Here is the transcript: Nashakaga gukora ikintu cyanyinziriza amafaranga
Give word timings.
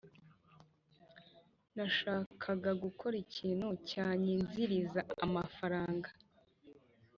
Nashakaga 1.75 2.71
gukora 2.83 3.15
ikintu 3.25 3.67
cyanyinziriza 3.89 4.99
amafaranga 5.25 6.09